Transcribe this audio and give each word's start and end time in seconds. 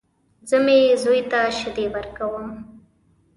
زه 0.49 0.57
مې 0.65 0.79
زوی 1.03 1.21
ته 1.31 1.39
شيدې 1.57 1.85
ورکوم. 1.95 2.45